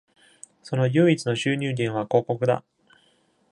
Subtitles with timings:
[0.63, 2.63] その唯一の収入源は広告だ。